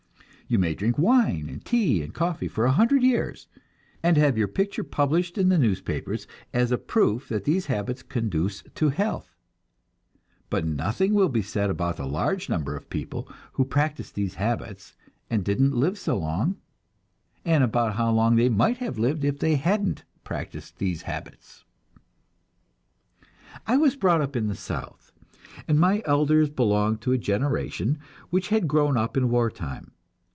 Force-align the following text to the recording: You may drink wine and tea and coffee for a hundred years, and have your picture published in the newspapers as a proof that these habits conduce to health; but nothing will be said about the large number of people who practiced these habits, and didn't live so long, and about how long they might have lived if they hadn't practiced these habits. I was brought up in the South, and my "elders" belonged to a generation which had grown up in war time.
You 0.47 0.59
may 0.59 0.75
drink 0.75 0.97
wine 0.97 1.47
and 1.47 1.63
tea 1.63 2.01
and 2.03 2.13
coffee 2.13 2.49
for 2.49 2.65
a 2.65 2.73
hundred 2.73 3.03
years, 3.03 3.47
and 4.03 4.17
have 4.17 4.37
your 4.37 4.49
picture 4.49 4.83
published 4.83 5.37
in 5.37 5.47
the 5.47 5.57
newspapers 5.57 6.27
as 6.53 6.73
a 6.73 6.77
proof 6.77 7.29
that 7.29 7.45
these 7.45 7.67
habits 7.67 8.03
conduce 8.03 8.61
to 8.75 8.89
health; 8.89 9.33
but 10.49 10.65
nothing 10.65 11.13
will 11.13 11.29
be 11.29 11.41
said 11.41 11.69
about 11.69 11.95
the 11.95 12.05
large 12.05 12.49
number 12.49 12.75
of 12.75 12.89
people 12.89 13.29
who 13.53 13.63
practiced 13.63 14.15
these 14.15 14.33
habits, 14.33 14.97
and 15.29 15.45
didn't 15.45 15.71
live 15.73 15.97
so 15.97 16.17
long, 16.17 16.57
and 17.45 17.63
about 17.63 17.95
how 17.95 18.11
long 18.11 18.35
they 18.35 18.49
might 18.49 18.79
have 18.79 18.99
lived 18.99 19.23
if 19.23 19.39
they 19.39 19.55
hadn't 19.55 20.03
practiced 20.25 20.79
these 20.79 21.03
habits. 21.03 21.63
I 23.65 23.77
was 23.77 23.95
brought 23.95 24.19
up 24.19 24.35
in 24.35 24.47
the 24.47 24.55
South, 24.55 25.13
and 25.65 25.79
my 25.79 26.03
"elders" 26.05 26.49
belonged 26.49 26.99
to 27.03 27.13
a 27.13 27.17
generation 27.17 27.99
which 28.31 28.49
had 28.49 28.67
grown 28.67 28.97
up 28.97 29.15
in 29.15 29.29
war 29.29 29.49
time. 29.49 29.91